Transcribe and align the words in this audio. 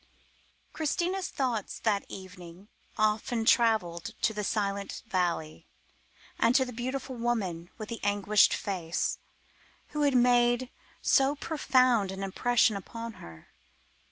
Christina's 0.73 1.27
thoughts 1.27 1.77
that 1.77 2.07
evening 2.09 2.69
often 2.97 3.45
travelled 3.45 4.15
to 4.23 4.33
the 4.33 4.43
silent 4.43 5.03
valley, 5.05 5.67
and 6.39 6.55
to 6.55 6.65
the 6.65 6.73
beautiful 6.73 7.15
woman 7.15 7.69
with 7.77 7.89
the 7.89 7.99
anguished 8.03 8.51
face, 8.55 9.19
who 9.89 10.01
had 10.01 10.15
made 10.15 10.71
so 11.03 11.35
profound 11.35 12.09
an 12.11 12.23
impression 12.23 12.75
upon 12.75 13.13
her. 13.21 13.49